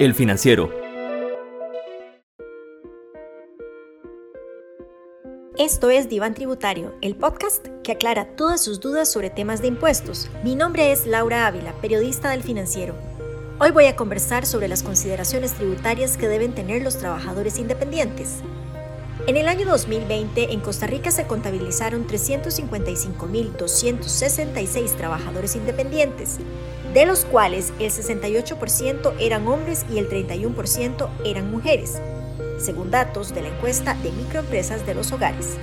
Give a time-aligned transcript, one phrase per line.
[0.00, 0.72] El Financiero.
[5.58, 10.30] Esto es Diván Tributario, el podcast que aclara todas sus dudas sobre temas de impuestos.
[10.42, 12.94] Mi nombre es Laura Ávila, periodista del Financiero.
[13.58, 18.38] Hoy voy a conversar sobre las consideraciones tributarias que deben tener los trabajadores independientes.
[19.26, 26.38] En el año 2020, en Costa Rica se contabilizaron 355.266 trabajadores independientes,
[26.94, 32.00] de los cuales el 68% eran hombres y el 31% eran mujeres,
[32.58, 35.56] según datos de la encuesta de microempresas de los hogares.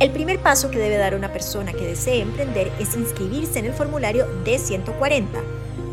[0.00, 3.74] El primer paso que debe dar una persona que desee emprender es inscribirse en el
[3.74, 5.26] formulario D140,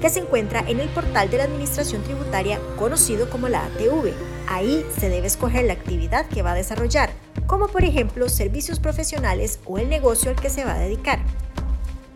[0.02, 4.14] que se encuentra en el portal de la Administración Tributaria conocido como la ATV.
[4.48, 7.12] Ahí se debe escoger la actividad que va a desarrollar,
[7.46, 11.20] como por ejemplo servicios profesionales o el negocio al que se va a dedicar.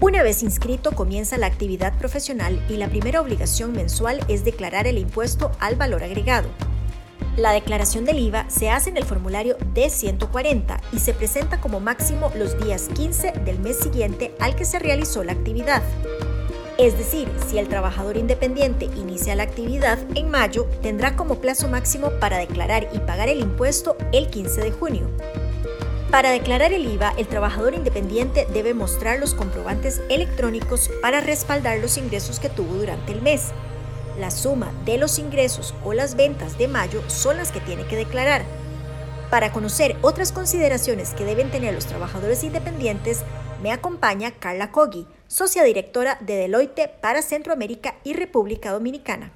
[0.02, 4.98] Una vez inscrito comienza la actividad profesional y la primera obligación mensual es declarar el
[4.98, 6.50] impuesto al valor agregado.
[7.38, 12.30] La declaración del IVA se hace en el formulario D140 y se presenta como máximo
[12.36, 15.82] los días 15 del mes siguiente al que se realizó la actividad.
[16.78, 22.12] Es decir, si el trabajador independiente inicia la actividad en mayo, tendrá como plazo máximo
[22.20, 25.10] para declarar y pagar el impuesto el 15 de junio.
[26.16, 31.98] Para declarar el IVA, el trabajador independiente debe mostrar los comprobantes electrónicos para respaldar los
[31.98, 33.50] ingresos que tuvo durante el mes.
[34.18, 37.98] La suma de los ingresos o las ventas de mayo son las que tiene que
[37.98, 38.44] declarar.
[39.30, 43.24] Para conocer otras consideraciones que deben tener los trabajadores independientes,
[43.62, 49.34] me acompaña Carla Kogi, socia directora de Deloitte para Centroamérica y República Dominicana.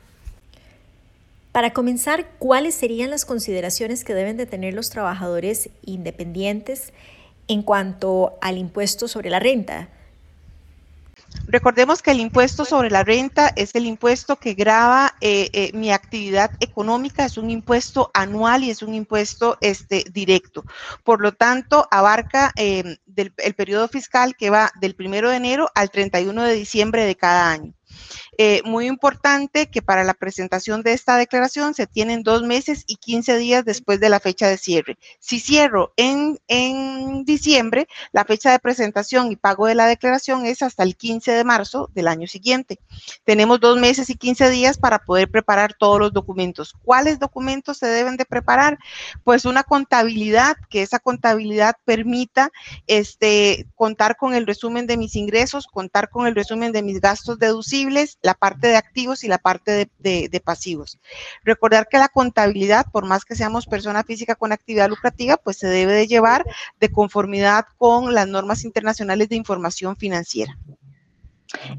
[1.60, 6.94] Para comenzar, ¿cuáles serían las consideraciones que deben de tener los trabajadores independientes
[7.50, 9.90] en cuanto al impuesto sobre la renta?
[11.48, 15.92] Recordemos que el impuesto sobre la renta es el impuesto que grava eh, eh, mi
[15.92, 20.64] actividad económica, es un impuesto anual y es un impuesto este, directo.
[21.04, 25.92] Por lo tanto, abarca eh, el periodo fiscal que va del primero de enero al
[25.92, 27.74] 31 de diciembre de cada año.
[28.42, 32.96] Eh, muy importante que para la presentación de esta declaración se tienen dos meses y
[32.96, 34.98] 15 días después de la fecha de cierre.
[35.20, 40.62] Si cierro en, en diciembre, la fecha de presentación y pago de la declaración es
[40.62, 42.80] hasta el 15 de marzo del año siguiente.
[43.26, 46.74] Tenemos dos meses y 15 días para poder preparar todos los documentos.
[46.86, 48.80] ¿Cuáles documentos se deben de preparar?
[49.26, 52.52] Pues una contabilidad, que esa contabilidad permita
[52.88, 57.38] este, contar con el resumen de mis ingresos, contar con el resumen de mis gastos
[57.38, 61.00] deducibles, la parte de activos y la parte de, pasivos.
[61.44, 65.68] Recordar que la contabilidad, por más que seamos persona física con actividad lucrativa, pues se
[65.68, 66.46] debe de llevar
[66.80, 70.56] de conformidad con las normas internacionales de información financiera.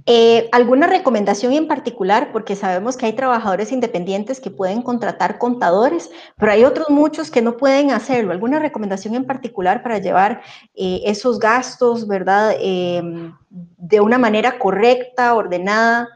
[0.07, 2.33] Eh, ¿Alguna recomendación en particular?
[2.33, 7.43] Porque sabemos que hay trabajadores independientes que pueden contratar contadores, pero hay otros muchos que
[7.43, 8.33] no pueden hacerlo.
[8.33, 10.43] ¿Alguna recomendación en particular para llevar
[10.75, 16.09] eh, esos gastos, verdad, em, de una manera correcta, ordenada?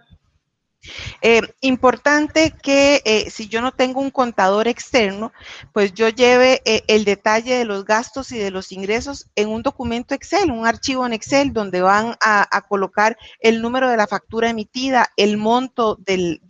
[1.22, 5.32] Eh, importante que eh, si yo no tengo un contador externo,
[5.72, 9.62] pues yo lleve eh, el detalle de los gastos y de los ingresos en un
[9.62, 14.50] documento Excel, un archivo en Excel donde van a, colocar el número de la factura
[14.50, 16.40] emitida, el monto del,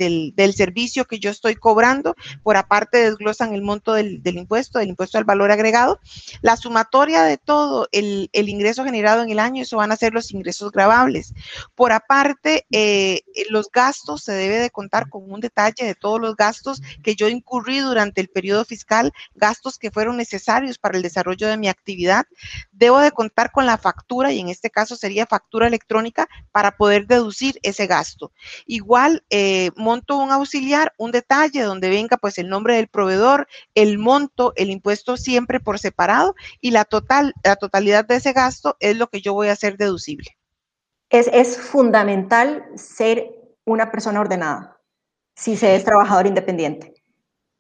[0.54, 5.24] servicio que yo estoy cobrando, por aparte desglosan el monto del, impuesto, del impuesto al
[5.24, 6.00] valor agregado,
[6.40, 10.12] la sumatoria de todo el, el, ingreso generado en el año, eso van a ser
[10.12, 11.34] los ingresos grabables.
[11.74, 12.66] Por aparte,
[13.50, 17.28] los gastos se debe de contar con un detalle de todos los gastos que yo
[17.28, 22.26] incurrí durante el periodo fiscal, gastos que fueron necesarios para el desarrollo de mi actividad.
[22.72, 27.06] Debo de contar con la factura y en este caso sería factura electrónica para poder
[27.06, 28.32] deducir ese gasto.
[28.66, 33.98] Igual eh, monto un auxiliar, un detalle donde venga pues el nombre del proveedor, el
[33.98, 38.96] monto, el impuesto siempre por separado y la total, la totalidad de ese gasto es
[38.96, 40.36] lo que yo voy a hacer deducible.
[41.10, 44.80] Es, es fundamental ser una persona ordenada,
[45.36, 46.93] si se es trabajador independiente.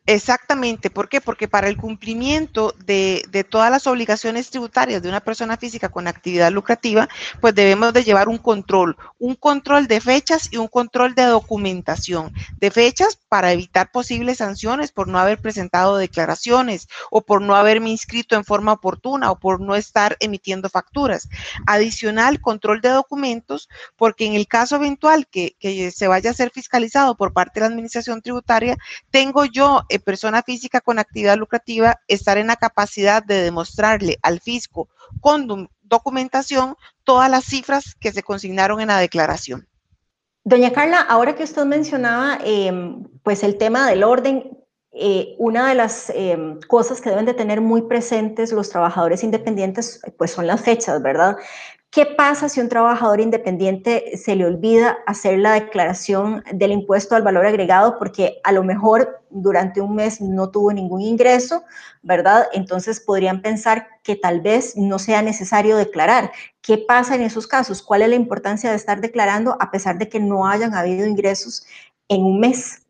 [0.06, 1.22] Exactamente, ¿por qué?
[1.22, 6.52] Porque para el cumplimiento de, todas las obligaciones tributarias de una persona física con actividad
[6.52, 7.08] lucrativa,
[7.40, 12.34] pues debemos de llevar un control, un control de fechas y un control de documentación.
[12.58, 17.88] De fechas para evitar posibles sanciones por no haber presentado declaraciones o por no haberme
[17.88, 21.30] inscrito en forma oportuna o por no estar emitiendo facturas.
[21.66, 25.56] Adicional, control de documentos, porque en el caso eventual que,
[25.94, 28.76] se vaya a ser fiscalizado por parte de la Administración Tributaria,
[29.10, 34.40] tengo yo eh, persona física con actividad lucrativa estar en la capacidad de demostrarle al
[34.40, 34.88] fisco
[35.20, 39.68] con documentación todas las cifras que se consignaron en la declaración.
[40.42, 44.58] Doña Carla, ahora que usted mencionaba em, pues el tema del orden,
[44.92, 50.00] eh, una de las em, cosas que deben de tener muy presentes los trabajadores independientes
[50.18, 51.36] pues son las fechas, ¿verdad?
[51.94, 57.22] ¿Qué pasa si un trabajador independiente se le olvida hacer la declaración del impuesto al
[57.22, 61.62] valor agregado porque a lo mejor durante un mes no tuvo ningún ingreso,
[62.02, 62.48] ¿verdad?
[62.52, 66.32] Entonces podrían pensar que tal vez no sea necesario declarar.
[66.62, 67.80] ¿Qué pasa en esos casos?
[67.80, 71.64] ¿Cuál es la importancia de estar declarando a pesar de que no hayan habido ingresos
[72.08, 72.83] en un mes?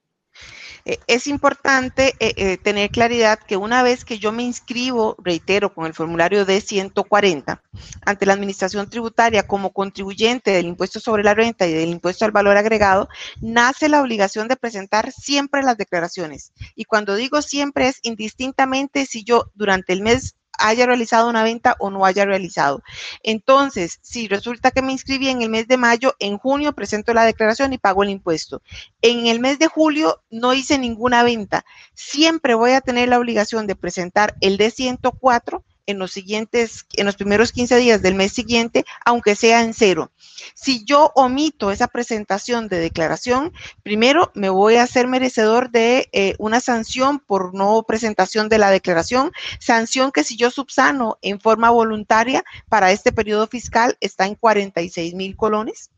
[0.84, 5.72] Eh, es importante eh, eh, tener claridad que una vez que yo me inscribo, reitero,
[5.72, 7.60] con el formulario D140
[8.04, 12.32] ante la Administración Tributaria como contribuyente del impuesto sobre la renta y del impuesto al
[12.32, 13.08] valor agregado,
[13.40, 16.52] nace la obligación de presentar siempre las declaraciones.
[16.74, 21.76] Y cuando digo siempre es indistintamente si yo durante el mes haya realizado una venta
[21.78, 22.82] o no haya realizado.
[23.22, 27.24] Entonces, si resulta que me inscribí en el mes de mayo, en junio presento la
[27.24, 28.62] declaración y pago el impuesto.
[29.02, 31.64] En el mes de julio no hice ninguna venta.
[31.94, 37.16] Siempre voy a tener la obligación de presentar el D104 en los siguientes, en los
[37.16, 40.12] primeros 15 días del mes siguiente, aunque sea en cero.
[40.54, 43.52] Si yo omito esa presentación de declaración,
[43.82, 48.70] primero me voy a hacer merecedor de eh, una sanción por no presentación de la
[48.70, 54.34] declaración, sanción que si yo subsano en forma voluntaria para este periodo fiscal está en
[54.34, 55.90] 46 mil colones.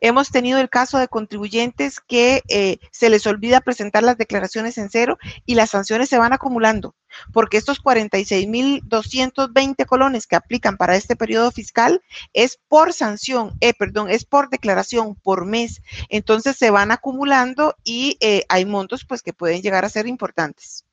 [0.00, 4.90] Hemos tenido el caso de contribuyentes que eh, se les olvida presentar las declaraciones en
[4.90, 6.96] cero y las sanciones se van acumulando,
[7.32, 12.02] porque estos 46.220 colones que aplican para este periodo fiscal
[12.32, 15.82] es por sanción, eh, perdón, es por declaración por mes.
[16.08, 20.84] Entonces se van acumulando y eh, hay montos pues que pueden llegar a ser importantes.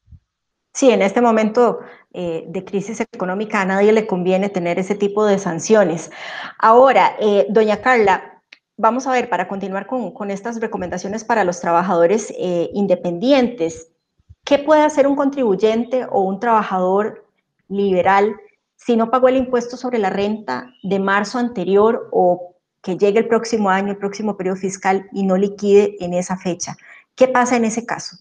[0.73, 1.79] Sí, en este momento
[2.11, 6.11] de crisis económica a nadie le conviene tener ese tipo de sanciones.
[6.57, 7.17] Ahora,
[7.49, 8.34] doña Carla,
[8.77, 13.91] vamos a ver, para continuar con, estas recomendaciones para los trabajadores eh, independientes,
[14.43, 17.25] ¿qué puede hacer un contribuyente o un trabajador
[17.67, 18.35] liberal
[18.75, 23.27] si no pagó el impuesto sobre la renta de marzo anterior o que llegue el
[23.27, 26.75] próximo año, el próximo periodo fiscal y no liquide en esa fecha?
[27.15, 28.17] ¿Qué pasa en ese caso?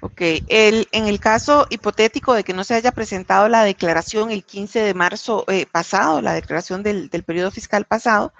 [0.00, 4.44] Ok, el, en el caso hipotético de que no se haya presentado la declaración el
[4.44, 8.32] 15 de marzo eh, pasado, la declaración del, del, periodo fiscal pasado,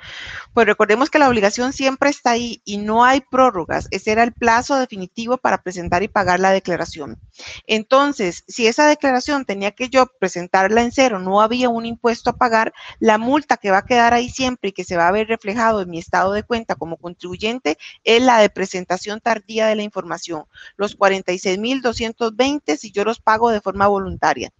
[0.54, 3.88] pues recordemos que la obligación siempre está ahí y no hay prórrogas.
[3.90, 7.18] Ese era el plazo definitivo para presentar y pagar la declaración.
[7.66, 12.36] Entonces, si esa declaración tenía que yo presentarla en cero, no había un impuesto a
[12.36, 15.28] pagar, la multa que va a quedar ahí siempre y que se va a ver
[15.28, 19.82] reflejado en mi estado de cuenta como contribuyente es la de presentación tardía de la
[19.82, 20.44] información.
[20.76, 24.52] Los 46.220 si yo los pago de forma voluntaria.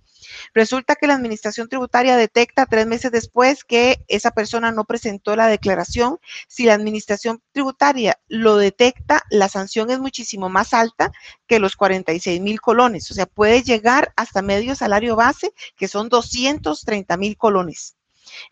[0.55, 5.47] Resulta que la administración tributaria detecta tres meses después que esa persona no presentó la
[5.47, 6.19] declaración.
[6.49, 11.12] Si la administración tributaria lo detecta, la sanción es muchísimo más alta
[11.47, 13.11] que los 46 mil colones.
[13.11, 17.97] O sea, puede llegar hasta medio salario base, que son 230 mil colones.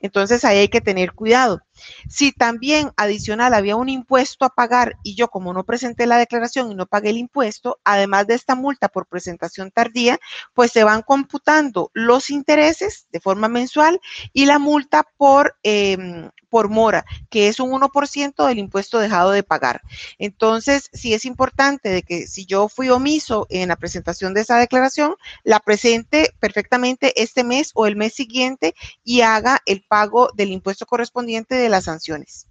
[0.01, 1.66] Entonces ahí hay que tener cuidado.
[2.09, 6.71] Si también adicional había un impuesto a pagar y yo como no presenté la declaración
[6.71, 10.19] y no pagué el impuesto, además de esta multa por presentación tardía,
[10.55, 14.01] pues se van computando los intereses de forma mensual
[14.33, 19.43] y la multa por, em, por mora, que es un 1% del impuesto dejado de
[19.43, 19.83] pagar.
[20.19, 24.59] Entonces, sí es importante de que si yo fui omiso en la presentación de esa
[24.59, 30.53] declaración, la presente perfectamente este mes o el mes siguiente y haga el pago del
[30.53, 32.49] impuesto correspondiente de las sanciones.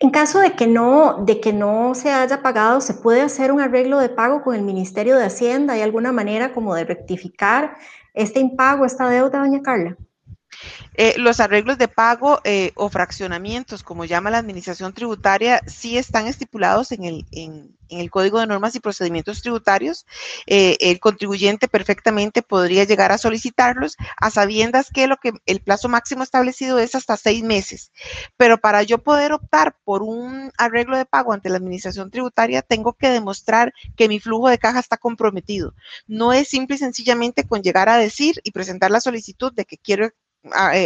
[0.00, 3.60] En caso de que no, de que no se haya pagado, ¿se puede hacer un
[3.60, 5.74] arreglo de pago con el Ministerio de Hacienda?
[5.74, 7.76] ¿Hay alguna manera como de rectificar
[8.12, 9.96] este impago, esta deuda, doña Carla?
[10.96, 16.26] Eh, los arreglos de pago eh, o fraccionamientos, como llama la administración tributaria, sí están
[16.26, 20.06] estipulados en el, Código de Normas y Procedimientos Tributarios.
[20.46, 25.88] Eh, el contribuyente perfectamente podría llegar a solicitarlos a sabiendas que lo que el plazo
[25.88, 27.92] máximo establecido es hasta seis meses.
[28.36, 32.94] Pero para yo poder optar por un arreglo de pago ante la administración tributaria, tengo
[32.94, 35.74] que demostrar que mi flujo de caja está comprometido.
[36.06, 39.78] No es simple y sencillamente con llegar a decir y presentar la solicitud de que
[39.78, 40.10] quiero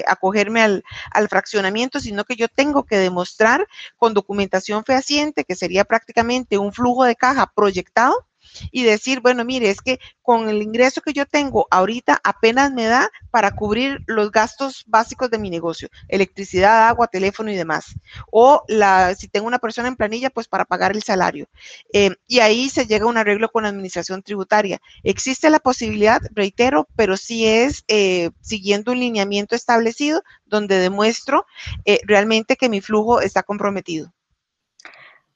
[0.07, 5.85] acogerme al, al, fraccionamiento, sino que yo tengo que demostrar con documentación fehaciente, que sería
[5.85, 8.28] prácticamente un flujo de caja proyectado,
[8.71, 12.85] y decir, bueno, mire, es que con el ingreso que yo tengo ahorita apenas me
[12.85, 17.95] da para cubrir los gastos básicos de mi negocio, electricidad, agua, teléfono y demás.
[18.31, 21.47] O la, si tengo una persona en planilla, pues para pagar el salario.
[21.93, 24.81] Eh, y ahí se llega a un arreglo con la administración tributaria.
[25.03, 31.47] Existe la posibilidad, reitero, pero sí es eh, siguiendo un lineamiento establecido donde demuestro
[31.85, 34.13] eh, realmente que mi flujo está comprometido.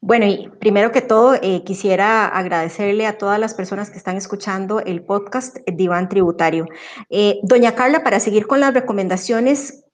[0.04, 4.80] Bueno, y primero que todo, eh, quisiera agradecerle a todas las personas que están escuchando
[4.80, 6.66] el podcast Diván Tributario.
[7.09, 9.85] Eh, doña Carla, para seguir con las recomendaciones,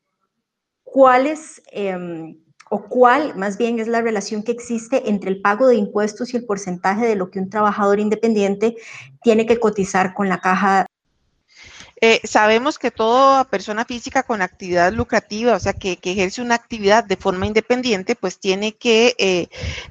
[0.82, 2.38] ¿cuáles em,
[2.70, 6.38] o cuál más bien es la relación que existe entre el pago de impuestos y
[6.38, 8.76] el porcentaje de lo que un trabajador independiente
[9.22, 10.86] tiene que cotizar con la caja
[12.00, 17.04] eh, sabemos que toda persona física con actividad lucrativa, o sea, que, ejerce una actividad
[17.04, 19.48] de forma independiente, pues tiene que eh,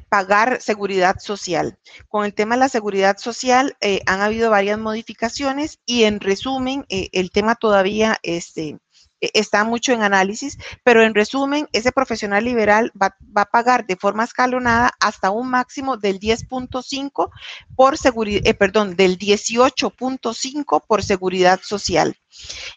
[0.09, 1.77] pagar seguridad social.
[2.07, 6.85] Con el tema de la seguridad social eh, han habido varias modificaciones y en resumen,
[6.89, 8.77] el tema todavía este,
[9.21, 14.23] está mucho en análisis, pero en resumen, ese profesional liberal va, a pagar de forma
[14.23, 17.29] escalonada hasta un máximo del 10.5
[17.75, 22.15] por seguridad, eh, perdón, del 18.5 por seguridad social.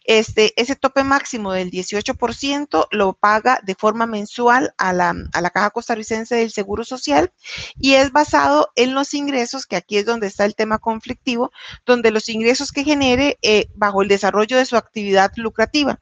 [0.04, 5.14] Este, ese tope máximo del 18% lo paga de forma mensual a la,
[5.52, 7.32] Caja Costarricense del Seguro Social
[7.76, 11.50] y es basado en los ingresos, que aquí es donde está el tema conflictivo,
[11.84, 16.00] donde los ingresos que genere eh, bajo el desarrollo de su actividad lucrativa.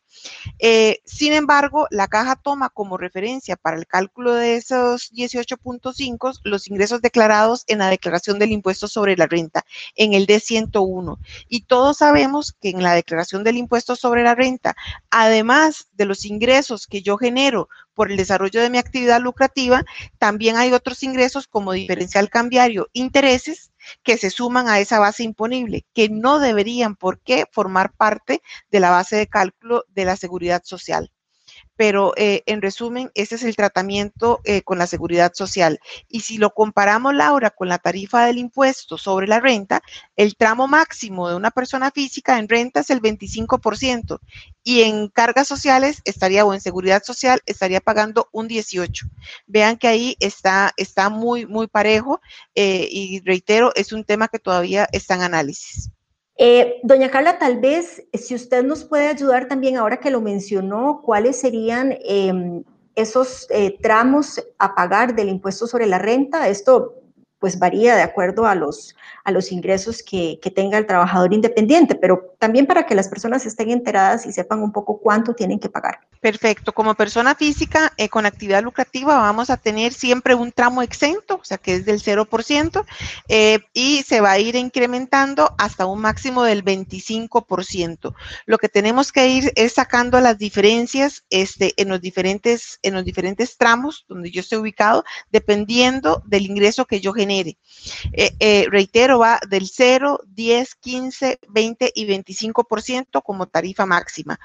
[0.59, 6.69] Eh, sin embargo, la caja toma como referencia para el cálculo de esos 18.5 los
[6.69, 11.19] ingresos declarados en la declaración del impuesto sobre la renta, en el D101.
[11.49, 14.77] Y todos sabemos que en la declaración del impuesto sobre la renta,
[15.11, 17.69] además de los ingresos que yo genero
[17.99, 19.83] por el desarrollo de mi actividad lucrativa,
[20.19, 23.73] también hay otros ingresos como diferencial cambiario, intereses
[24.05, 28.41] que se suman a esa base imponible, que no deberían por qué formar parte
[28.71, 31.11] de la base de cálculo de la seguridad social
[31.79, 35.79] pero eh, en resumen, ese es el tratamiento eh, con la seguridad social.
[36.09, 39.81] Y si lo comparamos, Laura, con la tarifa del impuesto sobre la renta,
[40.17, 44.19] el tramo máximo de una persona física en renta es el 25%
[44.65, 49.09] y en cargas sociales estaría, o en seguridad social, estaría pagando un 18%.
[49.47, 52.21] Vean que ahí está, está muy, muy parejo
[52.57, 55.93] eh, y reitero, es un tema que todavía está en análisis.
[56.41, 61.03] Eh, doña Carla, tal vez si usted nos puede ayudar también, ahora que lo mencionó,
[61.03, 62.63] cuáles serían em,
[62.95, 66.49] esos eh, tramos a pagar del impuesto sobre la renta.
[66.49, 66.95] Esto
[67.41, 71.95] pues varía de acuerdo a los, a los ingresos que, que, tenga el trabajador independiente,
[71.97, 75.69] pero también para que las personas estén enteradas y sepan un poco cuánto tienen que
[75.69, 76.01] pagar.
[76.21, 76.73] Perfecto.
[76.73, 81.45] Como persona física eh, con actividad lucrativa vamos a tener siempre un tramo exento, o
[81.45, 82.85] sea que es del 0%,
[83.29, 88.15] eh, y se va a ir incrementando hasta un máximo del 25%.
[88.47, 93.05] Lo que tenemos que ir es sacando las diferencias este, en, los diferentes, en los
[93.05, 97.59] diferentes tramos donde yo estoy ubicado, dependiendo del ingreso que yo genere.
[98.13, 104.41] Eh, reitero, va del 0, 10, 15, 20 y 25% como tarifa máxima.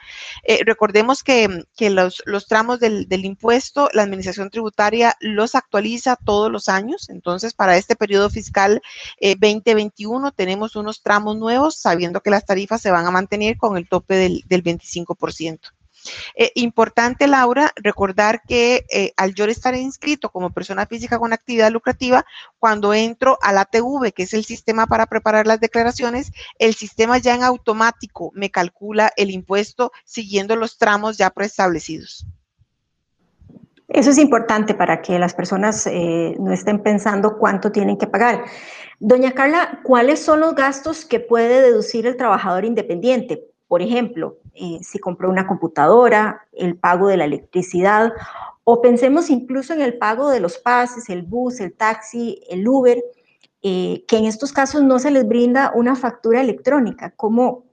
[0.65, 7.09] recordemos que que los, tramos del, impuesto, la administración tributaria los actualiza todos los años.
[7.09, 8.81] Entonces, para este periodo fiscal
[9.21, 13.77] 2021 eh, tenemos unos tramos nuevos, sabiendo que las tarifas se van a mantener con
[13.77, 15.59] el tope del, del 25%.
[16.35, 21.71] Eh, importante, Laura, recordar que eh, al yo estar inscrito como persona física con actividad
[21.71, 22.25] lucrativa,
[22.59, 27.17] cuando entro a la TV, que es el sistema para preparar las declaraciones, el sistema
[27.17, 32.25] ya en automático me calcula el impuesto siguiendo los tramos ya preestablecidos.
[33.89, 38.43] Eso es importante para que las personas eh, no estén pensando cuánto tienen que pagar.
[38.99, 43.52] Doña Carla, ¿cuáles son los gastos que puede deducir el trabajador independiente?
[43.73, 48.13] Por ejemplo, eh, si compró una computadora, el pago de la electricidad,
[48.63, 53.03] o pensemos incluso en el pago de los pases, el bus, el taxi, el Uber,
[53.63, 57.15] eh, que en estos casos no se les brinda una factura electrónica.
[57.15, 57.65] ¿Cómo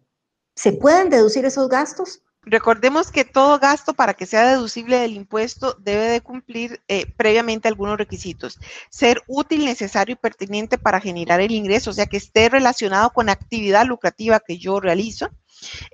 [0.54, 2.22] se pueden deducir esos gastos?
[2.44, 7.68] Recordemos que todo gasto para que sea deducible del impuesto debe de cumplir eh, previamente
[7.68, 8.58] algunos requisitos.
[8.88, 13.28] Ser útil, necesario y pertinente para generar el ingreso, o sea, que esté relacionado con
[13.28, 15.28] actividad lucrativa que yo realizo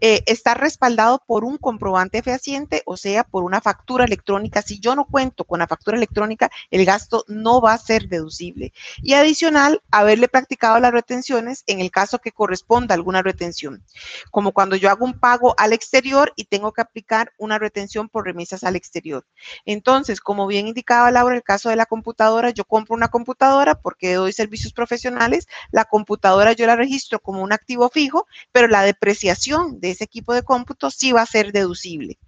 [0.01, 4.63] eh, está respaldado por un comprobante fehaciente, o sea, por una factura electrónica.
[4.63, 8.73] Si yo no cuento con la factura electrónica, el gasto no va a ser deducible.
[9.03, 13.85] Y adicional, haberle practicado las retenciones en el caso que corresponda alguna retención,
[14.31, 18.25] como cuando yo hago un pago al exterior y tengo que aplicar una retención por
[18.25, 19.27] remesas al exterior.
[19.65, 24.15] Entonces, como bien indicaba Laura, el caso de la computadora, yo compro una computadora porque
[24.15, 29.56] doy servicios profesionales, la computadora yo la registro como un activo fijo, pero la depreciación
[29.65, 32.19] de ese equipo de cómputo sí va a ser deducible.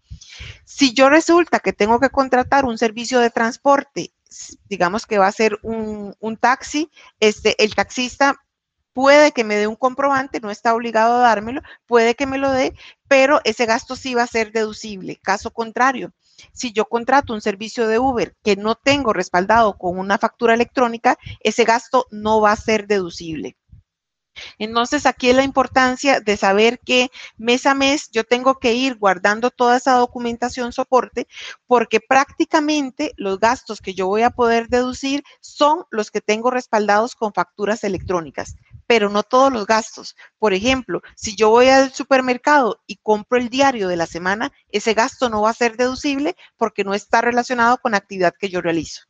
[0.64, 4.12] Si yo resulta que tengo que contratar un servicio de transporte,
[4.68, 8.36] digamos que va a ser un, taxi, este, el taxista
[8.92, 12.50] puede que me dé un comprobante, no está obligado a dármelo, puede que me lo
[12.50, 12.74] dé,
[13.06, 15.16] pero ese gasto sí va a ser deducible.
[15.22, 16.12] Caso contrario,
[16.52, 21.16] si yo contrato un servicio de Uber que no tengo respaldado con una factura electrónica,
[21.40, 23.56] ese gasto no va a ser deducible.
[24.58, 28.96] Entonces, aquí es la importancia de saber que mes a mes yo tengo que ir
[28.96, 31.26] guardando toda esa documentación soporte
[31.66, 37.14] porque prácticamente los gastos que yo voy a poder deducir son los que tengo respaldados
[37.14, 38.56] con facturas electrónicas
[38.88, 40.16] pero no todos los gastos.
[40.38, 44.94] Por ejemplo, si yo voy al supermercado y compro el diario de la semana, ese
[44.94, 48.62] gasto no va a ser deducible porque no está relacionado con la actividad que yo
[48.62, 49.02] realizo.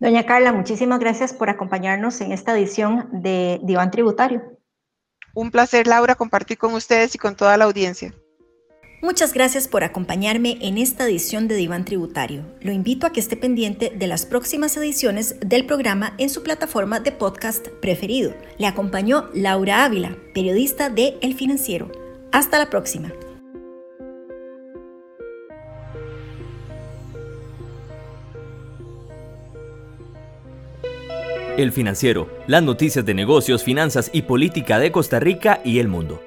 [0.00, 4.57] Doña Carla, muchísimas gracias por acompañarnos en esta edición de Diván Tributario.
[5.38, 8.12] Un placer, Laura, compartir con ustedes y con toda la audiencia.
[9.02, 12.42] Muchas gracias por acompañarme en esta edición de Diván Tributario.
[12.60, 16.98] Lo invito a que esté pendiente de las próximas ediciones del programa en su plataforma
[16.98, 18.34] de podcast preferido.
[18.58, 21.92] Le acompañó Laura Ávila, periodista de El Financiero.
[22.32, 23.12] Hasta la próxima.
[31.58, 36.22] El Financiero, las noticias de negocios, finanzas y política de Costa Rica y el mundo.